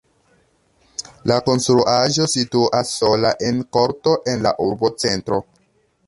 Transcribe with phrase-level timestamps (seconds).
[1.31, 5.39] La konstruaĵo situas sola en korto en la urbocentro.